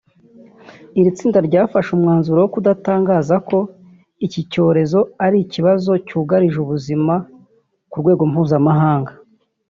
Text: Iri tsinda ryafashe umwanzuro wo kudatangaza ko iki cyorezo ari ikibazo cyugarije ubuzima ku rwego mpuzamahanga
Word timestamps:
Iri 0.99 1.11
tsinda 1.17 1.39
ryafashe 1.47 1.89
umwanzuro 1.93 2.37
wo 2.43 2.49
kudatangaza 2.55 3.35
ko 3.49 3.59
iki 4.25 4.41
cyorezo 4.51 4.99
ari 5.25 5.37
ikibazo 5.45 5.91
cyugarije 6.07 6.57
ubuzima 6.61 7.13
ku 7.89 7.95
rwego 8.01 8.23
mpuzamahanga 8.31 9.11